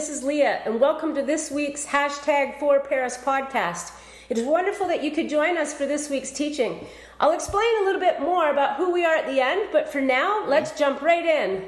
[0.00, 3.92] this is Leah, and welcome to this week's hashtag for Paris podcast.
[4.30, 6.86] It is wonderful that you could join us for this week's teaching.
[7.20, 10.00] I'll explain a little bit more about who we are at the end, but for
[10.00, 11.66] now, let's jump right in.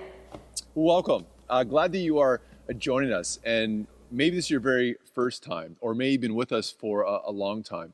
[0.74, 1.26] Welcome.
[1.50, 2.40] Uh, glad that you are
[2.70, 6.34] uh, joining us, and maybe this is your very first time, or maybe you've been
[6.34, 7.92] with us for a, a long time.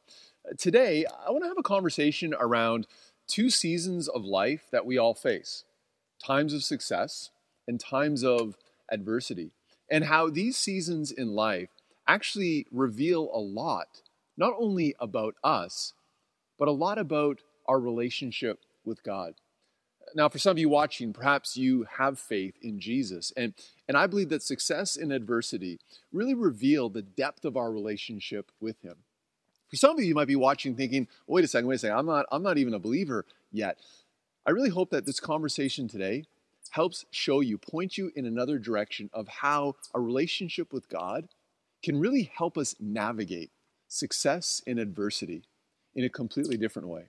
[0.48, 2.86] Uh, today, I want to have a conversation around
[3.26, 5.64] two seasons of life that we all face
[6.24, 7.30] times of success
[7.66, 8.56] and times of
[8.88, 9.50] adversity,
[9.90, 11.68] and how these seasons in life
[12.06, 14.02] actually reveal a lot,
[14.36, 15.92] not only about us,
[16.58, 19.34] but a lot about our relationship with God.
[20.14, 23.32] Now, for some of you watching, perhaps you have faith in Jesus.
[23.36, 23.52] And,
[23.86, 25.78] and I believe that success in adversity
[26.12, 28.96] really reveal the depth of our relationship with Him.
[29.68, 31.98] For some of you, you might be watching thinking, wait a second, wait a second,
[31.98, 33.78] I'm not, I'm not even a believer yet.
[34.46, 36.24] I really hope that this conversation today
[36.70, 41.28] helps show you, point you in another direction of how a relationship with God
[41.82, 43.50] can really help us navigate
[43.86, 45.44] success in adversity
[45.94, 47.06] in a completely different way.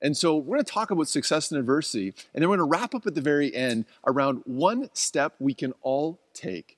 [0.00, 2.78] And so we're going to talk about success and adversity, and then we're going to
[2.78, 6.76] wrap up at the very end around one step we can all take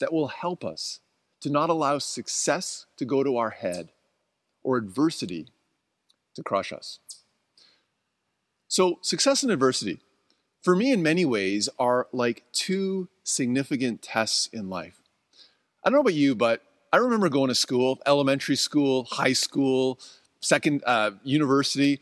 [0.00, 1.00] that will help us
[1.40, 3.90] to not allow success to go to our head
[4.62, 5.48] or adversity
[6.34, 7.00] to crush us.
[8.68, 10.00] So, success and adversity,
[10.64, 15.02] for me, in many ways, are like two significant tests in life.
[15.84, 20.00] I don't know about you, but I remember going to school, elementary school, high school,
[20.40, 22.00] second uh, university.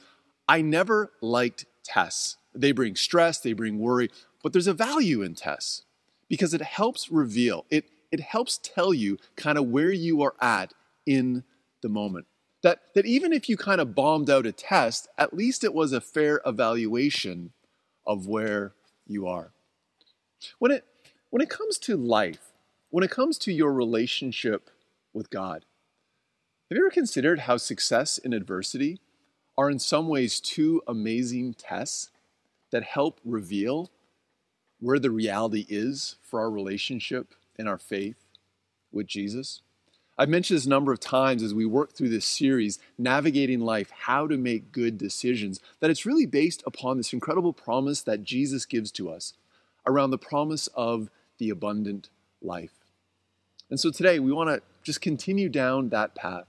[0.48, 2.36] I never liked tests.
[2.54, 4.10] They bring stress, they bring worry,
[4.44, 5.82] but there's a value in tests
[6.28, 10.72] because it helps reveal, it, it helps tell you kind of where you are at
[11.04, 11.42] in
[11.80, 12.26] the moment.
[12.62, 15.92] That, that even if you kind of bombed out a test, at least it was
[15.92, 17.52] a fair evaluation
[18.06, 18.72] of where
[19.06, 19.52] you are.
[20.58, 20.84] When it,
[21.30, 22.52] when it comes to life,
[22.90, 24.70] when it comes to your relationship
[25.12, 25.64] with God,
[26.68, 29.00] have you ever considered how success and adversity
[29.56, 32.10] are in some ways two amazing tests
[32.70, 33.90] that help reveal
[34.80, 38.16] where the reality is for our relationship and our faith
[38.90, 39.62] with Jesus.
[40.18, 43.90] I've mentioned this a number of times as we work through this series, Navigating Life
[43.90, 48.66] How to Make Good Decisions, that it's really based upon this incredible promise that Jesus
[48.66, 49.32] gives to us
[49.86, 51.08] around the promise of
[51.38, 52.10] the abundant
[52.42, 52.84] life.
[53.70, 56.44] And so today we want to just continue down that path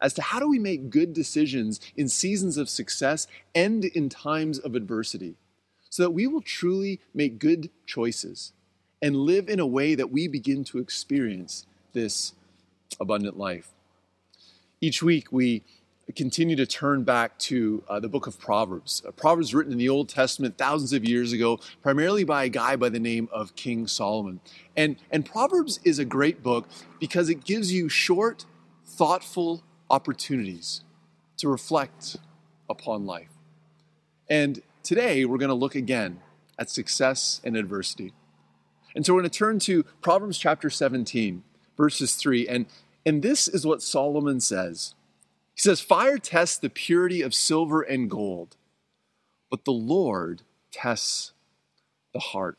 [0.00, 4.58] as to how do we make good decisions in seasons of success and in times
[4.58, 5.36] of adversity
[5.88, 8.52] so that we will truly make good choices
[9.00, 12.32] and live in a way that we begin to experience this
[13.00, 13.70] abundant life.
[14.80, 15.62] Each week, we
[16.14, 19.02] continue to turn back to uh, the book of Proverbs.
[19.06, 22.76] Uh, Proverbs written in the Old Testament thousands of years ago, primarily by a guy
[22.76, 24.40] by the name of King Solomon.
[24.76, 26.68] And, and Proverbs is a great book
[27.00, 28.44] because it gives you short,
[28.84, 30.82] thoughtful opportunities
[31.38, 32.16] to reflect
[32.70, 33.30] upon life.
[34.28, 36.20] And today we're going to look again
[36.58, 38.12] at success and adversity.
[38.94, 41.42] And so we're going to turn to Proverbs chapter 17,
[41.76, 42.48] verses 3.
[42.48, 42.66] And,
[43.04, 44.94] and this is what Solomon says
[45.54, 48.56] He says, Fire tests the purity of silver and gold,
[49.50, 50.42] but the Lord
[50.72, 51.32] tests
[52.12, 52.58] the heart.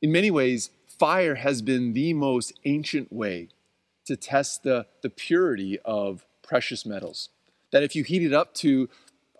[0.00, 3.48] In many ways, fire has been the most ancient way
[4.04, 7.28] to test the, the purity of precious metals.
[7.70, 8.88] That if you heat it up to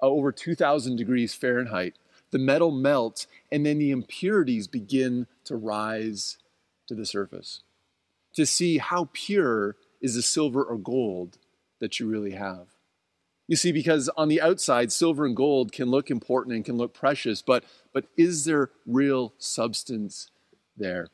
[0.02, 1.96] uh, over 2,000 degrees Fahrenheit,
[2.30, 6.38] the metal melts and then the impurities begin to rise
[6.88, 7.62] to the surface.
[8.36, 11.38] To see how pure is the silver or gold
[11.80, 12.68] that you really have.
[13.46, 16.94] You see, because on the outside, silver and gold can look important and can look
[16.94, 20.30] precious, but, but is there real substance
[20.76, 21.08] there?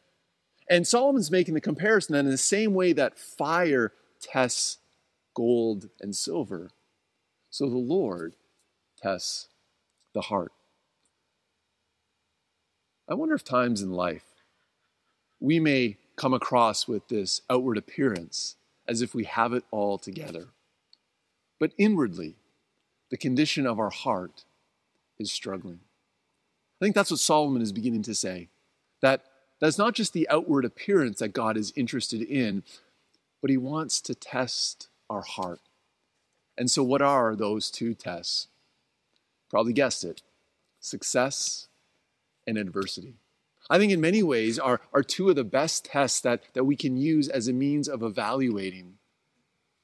[0.70, 4.78] And Solomon's making the comparison that in the same way that fire tests
[5.34, 6.70] gold and silver,
[7.50, 8.36] so the Lord
[9.02, 9.48] tests
[10.12, 10.52] the heart.
[13.08, 14.24] I wonder if times in life
[15.40, 18.56] we may come across with this outward appearance
[18.86, 20.48] as if we have it all together.
[21.58, 22.36] But inwardly,
[23.10, 24.44] the condition of our heart
[25.18, 25.80] is struggling.
[26.80, 28.48] I think that's what Solomon is beginning to say
[29.00, 29.24] that
[29.60, 32.62] that's not just the outward appearance that God is interested in,
[33.40, 35.60] but He wants to test our heart.
[36.56, 38.48] And so, what are those two tests?
[39.50, 40.22] Probably guessed it
[40.80, 41.68] success
[42.46, 43.14] and adversity.
[43.70, 46.76] I think, in many ways, are, are two of the best tests that, that we
[46.76, 48.94] can use as a means of evaluating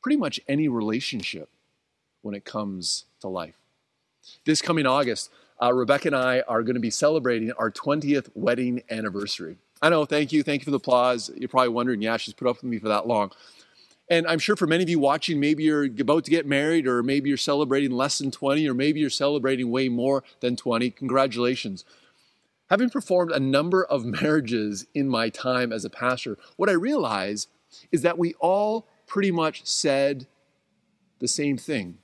[0.03, 1.49] pretty much any relationship
[2.23, 3.57] when it comes to life.
[4.47, 5.31] This coming August,
[5.63, 9.59] uh, Rebecca and I are going to be celebrating our 20th wedding anniversary.
[9.83, 10.43] I know, thank you.
[10.43, 11.31] Thank you for the applause.
[11.37, 13.33] You're probably wondering, yeah, she's put up with me for that long.
[14.09, 17.03] And I'm sure for many of you watching, maybe you're about to get married, or
[17.03, 20.91] maybe you're celebrating less than 20, or maybe you're celebrating way more than 20.
[20.91, 21.85] Congratulations.
[22.71, 27.49] Having performed a number of marriages in my time as a pastor, what I realize
[27.91, 30.27] is that we all pretty much said
[31.19, 31.99] the same thing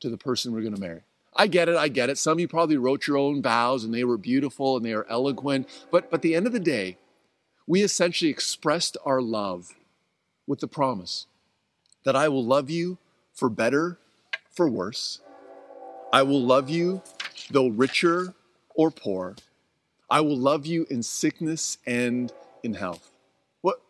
[0.00, 1.02] to the person we're going to marry.
[1.34, 2.18] I get it, I get it.
[2.18, 5.06] Some of you probably wrote your own vows and they were beautiful and they are
[5.08, 5.68] eloquent.
[5.90, 6.98] But, but at the end of the day,
[7.66, 9.70] we essentially expressed our love
[10.46, 11.26] with the promise
[12.04, 12.98] that I will love you
[13.32, 13.98] for better,
[14.50, 15.20] for worse.
[16.12, 17.02] I will love you
[17.50, 18.34] though richer
[18.74, 19.36] or poor.
[20.12, 22.30] I will love you in sickness and
[22.62, 23.10] in health.
[23.62, 23.80] What,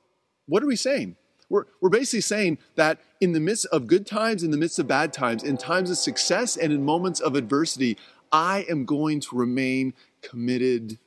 [0.46, 1.16] what are we saying?
[1.48, 4.86] We're, we're basically saying that in the midst of good times, in the midst of
[4.86, 7.98] bad times, in times of success and in moments of adversity,
[8.30, 11.00] I am going to remain committed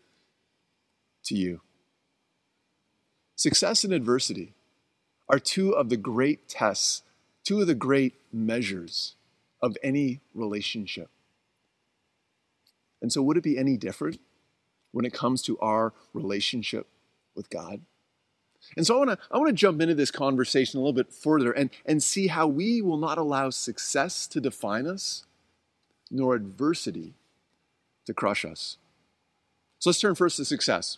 [1.24, 1.62] to you.
[3.38, 4.54] Success and adversity
[5.30, 7.04] are two of the great tests,
[7.46, 9.16] two of the great measures
[9.62, 11.10] of any relationship.
[13.02, 14.20] And so, would it be any different
[14.96, 16.88] when it comes to our relationship
[17.36, 17.82] with God?
[18.78, 21.12] And so I want to I want to jump into this conversation a little bit
[21.12, 25.26] further and, and see how we will not allow success to define us,
[26.10, 27.14] nor adversity
[28.06, 28.78] to crush us.
[29.80, 30.98] So let's turn first to success.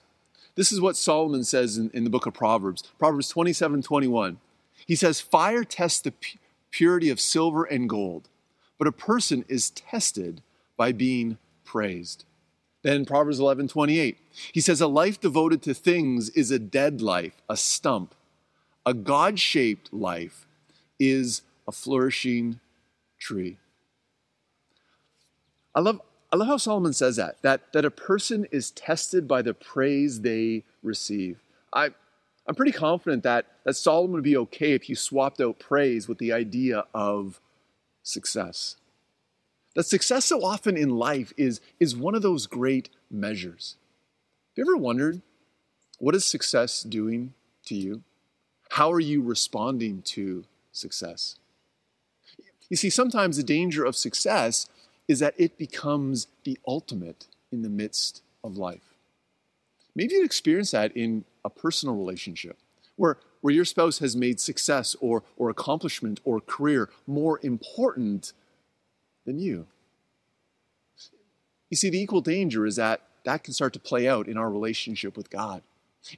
[0.54, 4.38] This is what Solomon says in, in the book of Proverbs, Proverbs 27 21.
[4.86, 6.14] He says, Fire tests the
[6.70, 8.30] purity of silver and gold,
[8.78, 10.44] but a person is tested
[10.78, 12.26] by being praised.
[12.84, 14.18] Then Proverbs 11 28,
[14.54, 18.14] he says, A life devoted to things is a dead life, a stump.
[18.86, 20.46] A God shaped life
[21.00, 22.60] is a flourishing
[23.20, 23.58] tree.
[25.76, 26.02] I love,
[26.32, 30.22] I love how Solomon says that, that, that a person is tested by the praise
[30.22, 31.40] they receive.
[31.74, 31.90] I,
[32.48, 36.18] I'm pretty confident that, that Solomon would be okay if you swapped out praise with
[36.18, 37.42] the idea of
[38.04, 38.78] success.
[39.78, 43.76] That success so often in life is, is one of those great measures.
[44.50, 45.22] Have you ever wondered
[46.00, 47.36] what is success doing
[47.66, 48.02] to you?
[48.72, 51.36] How are you responding to success?
[52.72, 54.68] You see, sometimes the danger of success
[55.08, 58.96] is that it becomes the ultimate in the midst of life.
[59.96, 62.58] Maybe you've experienced that in a personal relationship
[62.96, 68.34] where, where your spouse has made success or, or accomplishment or career more important
[69.28, 69.68] than you.
[71.70, 74.50] You see, the equal danger is that that can start to play out in our
[74.50, 75.62] relationship with God.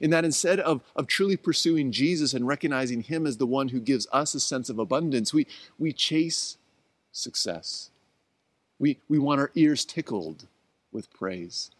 [0.00, 3.80] In that instead of, of truly pursuing Jesus and recognizing Him as the one who
[3.80, 6.56] gives us a sense of abundance, we, we chase
[7.10, 7.90] success.
[8.78, 10.46] We, we want our ears tickled
[10.92, 11.72] with praise.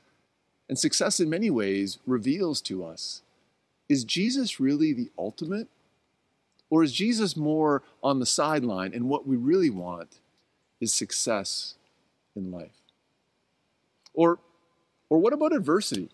[0.68, 3.22] And success, in many ways, reveals to us
[3.88, 5.68] is Jesus really the ultimate?
[6.70, 10.19] Or is Jesus more on the sideline and what we really want
[10.80, 11.74] is success
[12.34, 12.80] in life?
[14.14, 14.38] Or,
[15.08, 16.10] or what about adversity?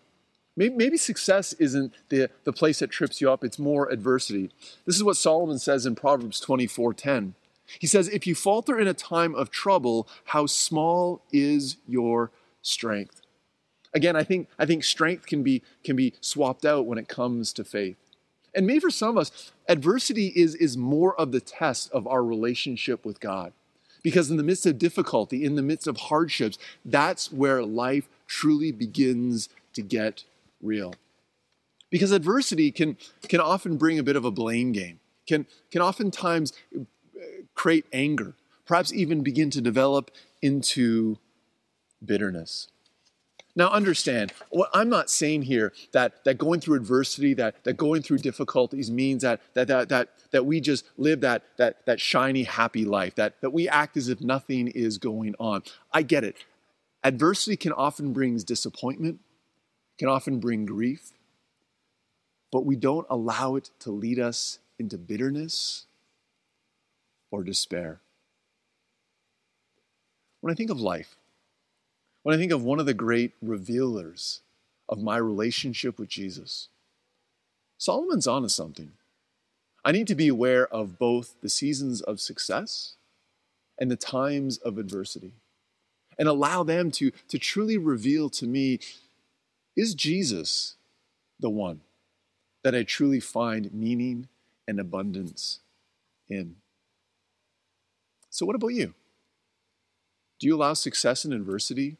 [0.55, 4.49] Maybe, maybe, success isn't the, the place that trips you up, it's more adversity.
[4.85, 7.35] This is what Solomon says in Proverbs 24 10.
[7.79, 13.21] He says, If you falter in a time of trouble, how small is your strength?
[13.93, 17.53] Again, I think, I think strength can be, can be swapped out when it comes
[17.53, 17.97] to faith.
[18.55, 22.23] And maybe for some of us, adversity is, is more of the test of our
[22.23, 23.53] relationship with God.
[24.03, 28.71] Because in the midst of difficulty, in the midst of hardships, that's where life truly
[28.71, 30.23] begins to get
[30.61, 30.95] real.
[31.89, 36.53] Because adversity can, can often bring a bit of a blame game, can, can oftentimes
[36.77, 36.83] uh,
[37.55, 38.33] create anger,
[38.65, 40.11] perhaps even begin to develop
[40.41, 41.17] into
[42.03, 42.67] bitterness.
[43.57, 48.03] Now, understand, what I'm not saying here that, that going through adversity, that, that going
[48.03, 52.43] through difficulties means that, that, that, that, that we just live that, that, that shiny,
[52.43, 55.63] happy life, that, that we act as if nothing is going on.
[55.91, 56.35] I get it.
[57.03, 59.21] Adversity can often bring disappointment,
[59.97, 61.13] can often bring grief,
[62.51, 65.87] but we don't allow it to lead us into bitterness
[67.31, 68.01] or despair.
[70.41, 71.16] When I think of life,
[72.27, 74.41] when I think of one of the great revealers
[74.89, 76.67] of my relationship with Jesus,
[77.77, 78.91] Solomon's on onto something.
[79.85, 82.95] I need to be aware of both the seasons of success
[83.79, 85.35] and the times of adversity
[86.19, 88.81] and allow them to, to truly reveal to me
[89.77, 90.75] is Jesus
[91.39, 91.79] the one
[92.61, 94.27] that I truly find meaning
[94.67, 95.61] and abundance
[96.27, 96.57] in?
[98.29, 98.93] So, what about you?
[100.41, 101.95] Do you allow success and adversity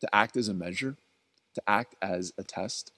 [0.00, 0.96] to act as a measure,
[1.54, 2.92] to act as a test?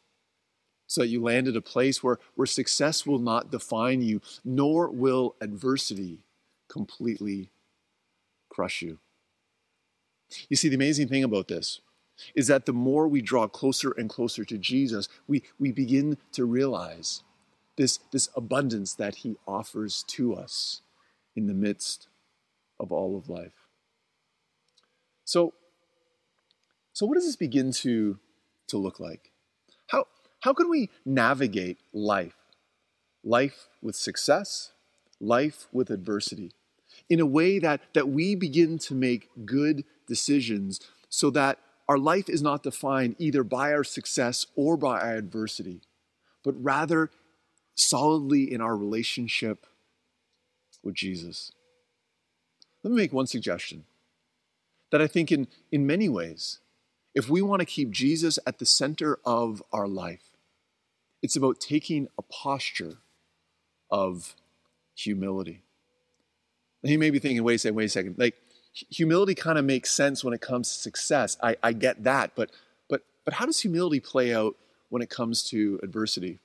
[0.89, 4.91] so that you land at a place where, where success will not define you, nor
[4.91, 6.19] will adversity
[6.69, 7.51] completely
[8.49, 8.99] crush you.
[10.49, 11.81] You see, the amazing thing about this
[12.35, 16.45] is that the more we draw closer and closer to Jesus, we, we begin to
[16.45, 17.23] realize
[17.77, 20.81] this, this abundance that he offers to us
[21.37, 22.09] in the midst
[22.81, 23.69] of all of life.
[25.25, 25.53] So,
[26.99, 28.19] so what does this begin to,
[28.67, 29.31] to look like?
[29.87, 30.07] How,
[30.41, 32.35] how can we navigate life?
[33.23, 34.73] Life with success,
[35.21, 36.51] life with adversity,
[37.09, 42.29] in a way that, that we begin to make good decisions so that our life
[42.29, 45.83] is not defined either by our success or by our adversity,
[46.43, 47.13] but rather
[47.77, 49.67] solidly in our relationship
[50.83, 51.53] with Jesus.
[52.83, 53.85] Let me make one suggestion
[54.91, 56.59] that I think, in, in many ways,
[57.19, 60.37] if we want to keep Jesus at the center of our life,
[61.21, 62.99] it's about taking a posture
[63.91, 64.37] of
[64.95, 65.65] humility.
[66.85, 68.15] You may be thinking, wait a second, wait a second.
[68.19, 68.37] Like,
[68.73, 71.37] humility kind of makes sense when it comes to success.
[71.43, 72.53] I, I get that, but
[72.89, 74.55] but but how does humility play out
[74.89, 76.39] when it comes to adversity?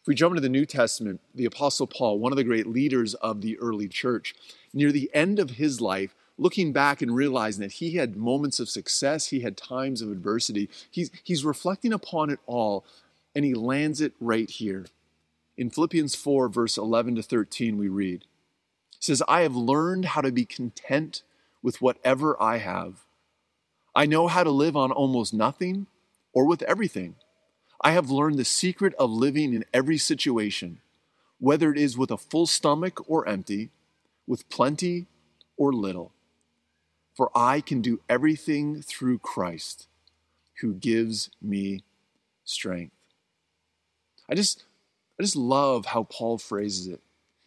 [0.00, 3.14] If we jump into the New Testament, the Apostle Paul, one of the great leaders
[3.14, 4.36] of the early church,
[4.72, 8.68] near the end of his life, looking back and realizing that he had moments of
[8.68, 12.84] success, he had times of adversity, he's, he's reflecting upon it all,
[13.34, 14.86] and he lands it right here.
[15.56, 18.24] In Philippians 4, verse 11 to 13, we read,
[19.00, 21.22] says, I have learned how to be content
[21.62, 23.04] with whatever I have.
[23.94, 25.88] I know how to live on almost nothing
[26.32, 27.16] or with everything.
[27.80, 30.80] I have learned the secret of living in every situation,
[31.38, 33.70] whether it is with a full stomach or empty,
[34.26, 35.06] with plenty
[35.56, 36.12] or little.
[37.18, 39.88] For I can do everything through Christ
[40.60, 41.82] who gives me
[42.44, 42.94] strength.
[44.30, 44.66] I just
[45.18, 47.00] I just love how Paul phrases it.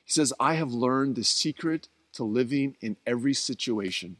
[0.04, 4.18] He says, I have learned the secret to living in every situation.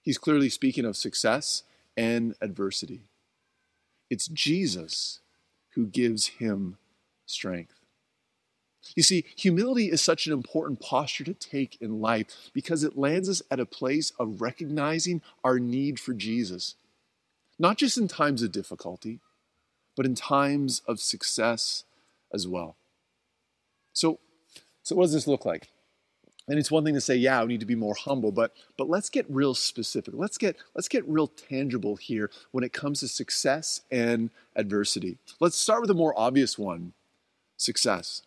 [0.00, 3.02] He's clearly speaking of success and adversity.
[4.08, 5.20] It's Jesus
[5.74, 6.78] who gives him
[7.26, 7.83] strength.
[8.94, 13.28] You see, humility is such an important posture to take in life because it lands
[13.28, 16.74] us at a place of recognizing our need for Jesus,
[17.58, 19.20] not just in times of difficulty,
[19.96, 21.84] but in times of success
[22.32, 22.76] as well.
[23.92, 24.18] So,
[24.82, 25.68] so, what does this look like?
[26.46, 28.88] And it's one thing to say, yeah, we need to be more humble, but but
[28.88, 30.12] let's get real specific.
[30.14, 35.16] Let's get let's get real tangible here when it comes to success and adversity.
[35.40, 36.92] Let's start with a more obvious one,
[37.56, 38.22] success.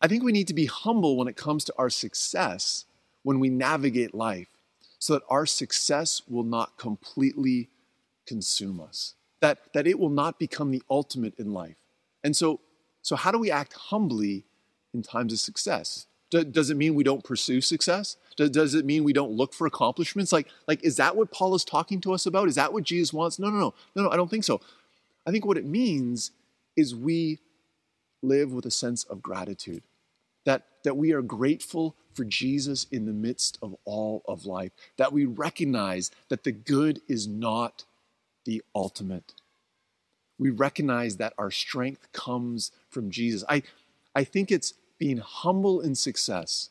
[0.00, 2.84] I think we need to be humble when it comes to our success
[3.22, 4.48] when we navigate life
[4.98, 7.68] so that our success will not completely
[8.26, 9.14] consume us.
[9.40, 11.76] That that it will not become the ultimate in life.
[12.22, 12.60] And so
[13.02, 14.44] so how do we act humbly
[14.92, 16.06] in times of success?
[16.42, 18.16] does it mean we don't pursue success?
[18.36, 20.32] does it mean we don't look for accomplishments?
[20.32, 22.48] Like, like, is that what Paul is talking to us about?
[22.48, 23.38] Is that what Jesus wants?
[23.38, 24.60] No, no, no, no, no, I don't think so.
[25.24, 26.32] I think what it means
[26.76, 27.38] is we
[28.24, 29.82] live with a sense of gratitude.
[30.44, 34.72] That, that we are grateful for Jesus in the midst of all of life.
[34.98, 37.84] That we recognize that the good is not
[38.44, 39.32] the ultimate.
[40.38, 43.44] We recognize that our strength comes from Jesus.
[43.48, 43.62] I,
[44.14, 46.70] I think it's being humble in success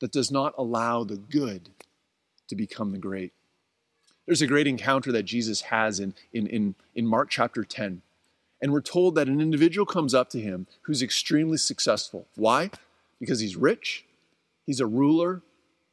[0.00, 1.70] that does not allow the good
[2.48, 3.32] to become the great.
[4.26, 8.02] There's a great encounter that Jesus has in, in, in, in Mark chapter 10.
[8.60, 12.26] And we're told that an individual comes up to him who's extremely successful.
[12.34, 12.70] Why?
[13.20, 14.04] Because he's rich,
[14.66, 15.42] he's a ruler,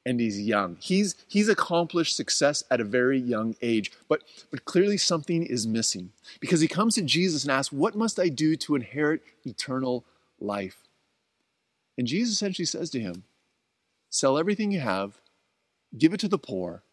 [0.05, 0.77] and he's young.
[0.79, 6.11] He's, he's accomplished success at a very young age, but, but clearly something is missing
[6.39, 10.05] because he comes to Jesus and asks, What must I do to inherit eternal
[10.39, 10.83] life?
[11.97, 13.23] And Jesus essentially says to him,
[14.09, 15.19] Sell everything you have,
[15.97, 16.83] give it to the poor,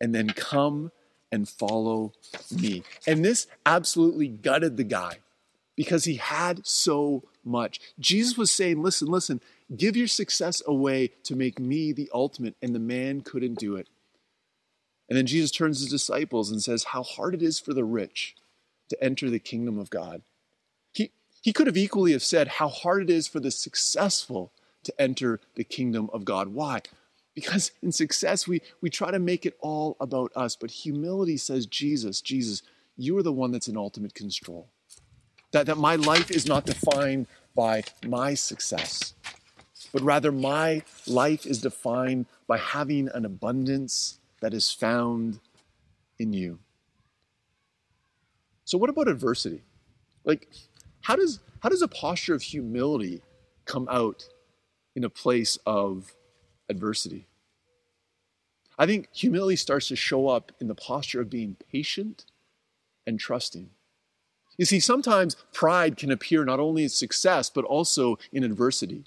[0.00, 0.90] and then come
[1.32, 2.12] and follow
[2.50, 2.82] me.
[3.06, 5.18] And this absolutely gutted the guy
[5.76, 7.80] because he had so much.
[7.98, 9.40] Jesus was saying, Listen, listen,
[9.76, 12.56] give your success away to make me the ultimate.
[12.60, 13.88] And the man couldn't do it.
[15.08, 17.84] And then Jesus turns to his disciples and says, How hard it is for the
[17.84, 18.36] rich
[18.88, 20.22] to enter the kingdom of God.
[21.42, 24.52] He could have equally have said how hard it is for the successful
[24.84, 26.48] to enter the kingdom of God.
[26.48, 26.82] Why?
[27.34, 30.56] Because in success, we, we try to make it all about us.
[30.56, 32.62] But humility says, Jesus, Jesus,
[32.96, 34.68] you are the one that's in ultimate control.
[35.52, 39.14] That, that my life is not defined by my success,
[39.92, 45.40] but rather my life is defined by having an abundance that is found
[46.18, 46.58] in you.
[48.64, 49.62] So, what about adversity?
[50.24, 50.48] Like,
[51.02, 53.22] how does, how does a posture of humility
[53.64, 54.28] come out
[54.94, 56.12] in a place of
[56.70, 57.26] adversity?
[58.78, 62.24] I think humility starts to show up in the posture of being patient
[63.06, 63.68] and trusting.
[64.56, 69.04] You see, sometimes pride can appear not only in success, but also in adversity.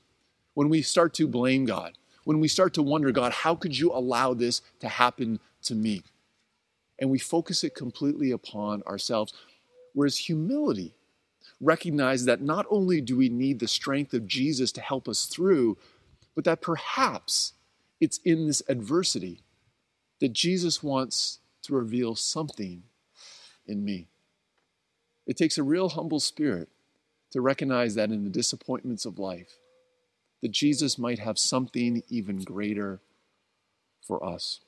[0.53, 3.91] When we start to blame God, when we start to wonder, God, how could you
[3.91, 6.03] allow this to happen to me?
[6.99, 9.33] And we focus it completely upon ourselves.
[9.93, 10.93] Whereas humility
[11.59, 15.77] recognizes that not only do we need the strength of Jesus to help us through,
[16.35, 17.53] but that perhaps
[17.99, 19.41] it's in this adversity
[20.19, 22.83] that Jesus wants to reveal something
[23.65, 24.07] in me.
[25.25, 26.69] It takes a real humble spirit
[27.31, 29.57] to recognize that in the disappointments of life,
[30.41, 32.99] that Jesus might have something even greater
[34.05, 34.59] for us.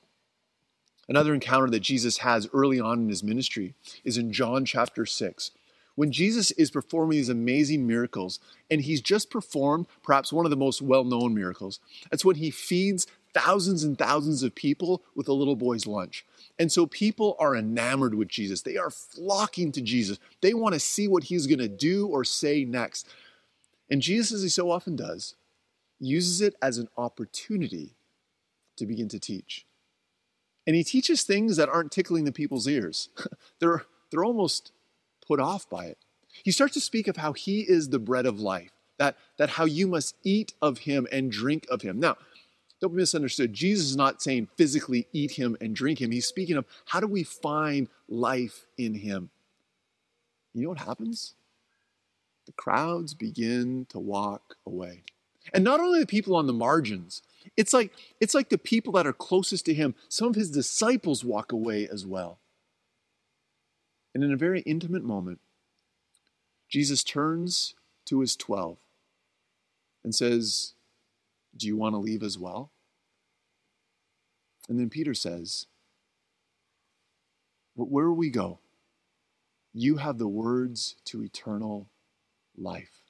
[1.08, 5.50] Another encounter that Jesus has early on in his ministry is in John chapter 6.
[5.96, 8.38] When Jesus is performing these amazing miracles,
[8.70, 12.50] and he's just performed perhaps one of the most well known miracles, that's when he
[12.50, 16.24] feeds thousands and thousands of people with a little boy's lunch.
[16.58, 18.62] And so people are enamored with Jesus.
[18.62, 20.18] They are flocking to Jesus.
[20.40, 23.08] They want to see what he's going to do or say next.
[23.90, 25.34] And Jesus, as he so often does,
[25.98, 27.96] uses it as an opportunity
[28.76, 29.66] to begin to teach.
[30.66, 33.08] And he teaches things that aren't tickling the people's ears.
[33.60, 34.72] they're, they're almost
[35.26, 35.98] put off by it.
[36.44, 39.64] He starts to speak of how he is the bread of life, that, that how
[39.64, 41.98] you must eat of him and drink of him.
[41.98, 42.16] Now,
[42.80, 43.54] don't be misunderstood.
[43.54, 46.10] Jesus is not saying physically eat him and drink him.
[46.10, 49.30] He's speaking of how do we find life in him?
[50.52, 51.34] You know what happens?
[52.46, 55.02] The crowds begin to walk away.
[55.52, 57.22] And not only the people on the margins,
[57.56, 59.94] it's like it's like the people that are closest to him.
[60.08, 62.38] Some of his disciples walk away as well.
[64.16, 65.40] And in a very intimate moment,
[66.70, 67.74] Jesus turns
[68.06, 68.78] to his 12
[70.02, 70.72] and says,
[71.54, 72.70] do you want to leave as well?
[74.70, 75.66] And then Peter says,
[77.76, 78.60] But where we go,
[79.74, 81.86] you have the words to eternal
[82.56, 83.02] life.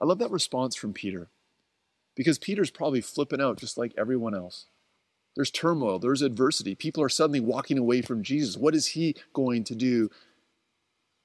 [0.00, 1.28] I love that response from Peter
[2.14, 4.64] because Peter's probably flipping out just like everyone else.
[5.36, 6.74] There's turmoil, there's adversity.
[6.74, 8.56] People are suddenly walking away from Jesus.
[8.56, 10.10] What is he going to do?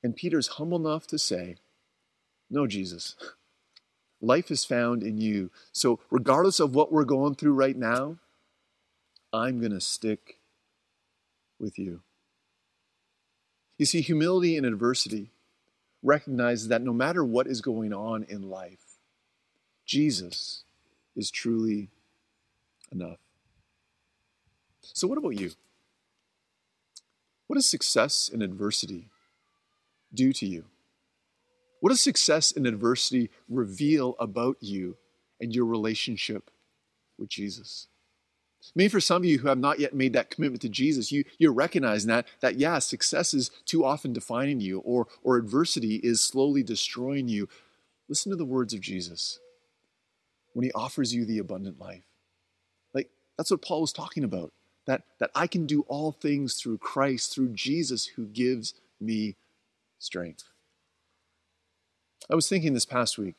[0.04, 1.56] And Peter's humble enough to say,
[2.50, 3.16] No, Jesus.
[4.22, 5.52] Life is found in you.
[5.72, 8.18] So, regardless of what we're going through right now,
[9.34, 10.40] I'm going to stick
[11.60, 12.02] with you.
[13.78, 15.32] You see, humility in adversity
[16.02, 19.00] recognizes that no matter what is going on in life,
[19.86, 20.64] Jesus
[21.16, 21.90] is truly
[22.92, 23.25] enough.
[24.94, 25.52] So, what about you?
[27.48, 29.10] What does success in adversity
[30.14, 30.66] do to you?
[31.80, 34.98] What does success in adversity reveal about you
[35.40, 36.50] and your relationship
[37.20, 37.88] with Jesus?
[38.74, 41.24] Maybe for some of you who have not yet made that commitment to Jesus, you,
[41.38, 46.22] you're recognizing that, that yeah, success is too often defining you or, or adversity is
[46.22, 47.48] slowly destroying you.
[48.10, 49.40] Listen to the words of Jesus
[50.54, 52.06] when he offers you the abundant life.
[52.94, 54.52] Like that's what Paul was talking about.
[54.86, 59.36] That, that I can do all things through Christ, through Jesus who gives me
[59.98, 60.44] strength.
[62.30, 63.36] I was thinking this past week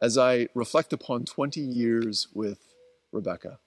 [0.00, 2.58] as I reflect upon 20 years with
[3.12, 3.58] Rebecca.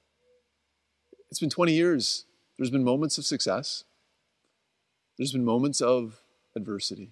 [1.29, 2.25] It's been 20 years.
[2.57, 3.83] There's been moments of success,
[5.17, 6.21] there's been moments of
[6.55, 7.09] adversity.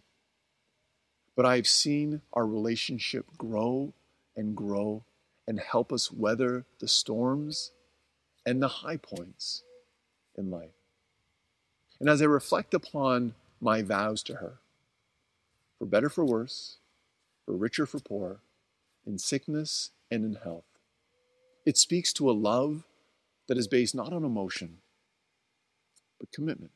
[1.36, 3.94] But I've seen our relationship grow
[4.36, 5.04] and grow
[5.48, 7.72] and help us weather the storms
[8.46, 9.64] and the high points
[10.38, 10.72] in life.
[12.00, 14.60] And as I reflect upon my vows to her,
[15.78, 16.78] for better, for worse,
[17.46, 18.40] for richer, for poor,
[19.06, 20.66] in sickness and in health.
[21.66, 22.84] It speaks to a love
[23.48, 24.78] that is based not on emotion,
[26.20, 26.72] but commitment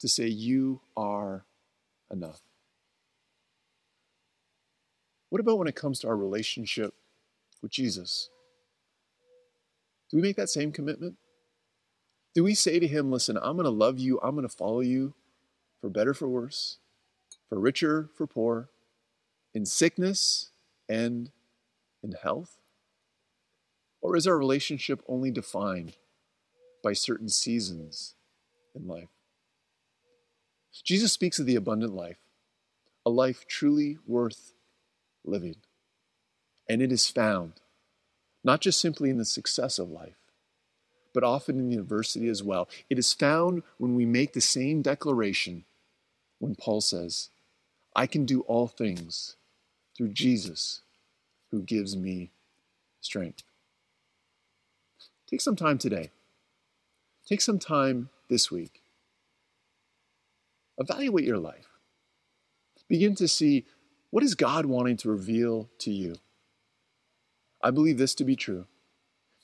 [0.00, 1.44] to say, You are
[2.10, 2.40] enough.
[5.30, 6.94] What about when it comes to our relationship
[7.62, 8.30] with Jesus?
[10.10, 11.16] Do we make that same commitment?
[12.34, 14.80] Do we say to him, Listen, I'm going to love you, I'm going to follow
[14.80, 15.14] you
[15.80, 16.78] for better, for worse,
[17.48, 18.70] for richer, for poor,
[19.54, 20.50] in sickness
[20.88, 21.30] and
[22.02, 22.58] in health?
[24.00, 25.96] Or is our relationship only defined
[26.82, 28.14] by certain seasons
[28.74, 29.08] in life?
[30.84, 32.18] Jesus speaks of the abundant life,
[33.04, 34.52] a life truly worth
[35.24, 35.56] living.
[36.68, 37.54] And it is found
[38.44, 40.16] not just simply in the success of life,
[41.12, 42.68] but often in the adversity as well.
[42.88, 45.64] It is found when we make the same declaration
[46.38, 47.30] when Paul says,
[47.96, 49.36] I can do all things
[49.96, 50.82] through Jesus
[51.50, 52.30] who gives me
[53.00, 53.42] strength.
[55.28, 56.10] Take some time today.
[57.26, 58.82] Take some time this week.
[60.78, 61.66] Evaluate your life.
[62.88, 63.66] Begin to see
[64.10, 66.16] what is God wanting to reveal to you.
[67.62, 68.66] I believe this to be true.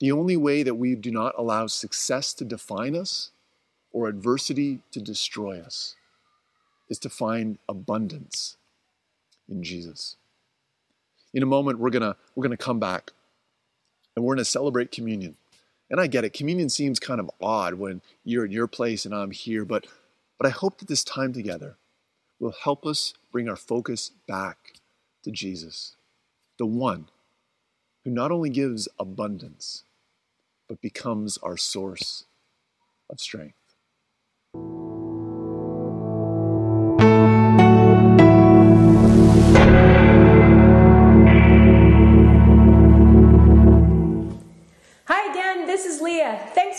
[0.00, 3.30] The only way that we do not allow success to define us
[3.92, 5.94] or adversity to destroy us
[6.88, 8.56] is to find abundance
[9.48, 10.16] in Jesus.
[11.32, 13.12] In a moment, we're gonna, we're gonna come back
[14.14, 15.36] and we're gonna celebrate communion.
[15.90, 19.14] And I get it, communion seems kind of odd when you're in your place and
[19.14, 19.86] I'm here, but,
[20.38, 21.76] but I hope that this time together
[22.40, 24.74] will help us bring our focus back
[25.22, 25.96] to Jesus,
[26.58, 27.06] the one
[28.04, 29.84] who not only gives abundance,
[30.68, 32.24] but becomes our source
[33.08, 33.63] of strength.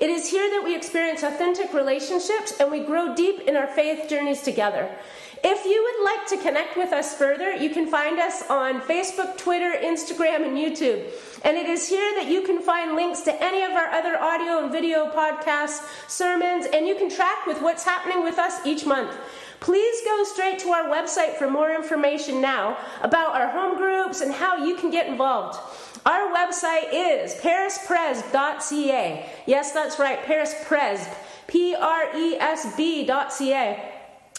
[0.00, 4.08] It is here that we experience authentic relationships and we grow deep in our faith
[4.08, 4.90] journeys together.
[5.44, 9.36] If you would like to connect with us further, you can find us on Facebook,
[9.36, 11.04] Twitter, Instagram, and YouTube.
[11.44, 14.62] And it is here that you can find links to any of our other audio
[14.62, 19.14] and video podcasts, sermons, and you can track with what's happening with us each month.
[19.60, 24.32] Please go straight to our website for more information now about our home groups and
[24.32, 25.58] how you can get involved.
[26.06, 29.30] Our website is parispresb.ca.
[29.46, 31.08] Yes, that's right, parispresb.
[31.46, 33.89] P R E S B.ca.